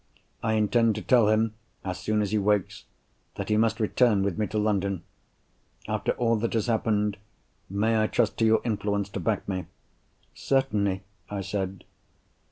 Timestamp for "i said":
11.29-11.83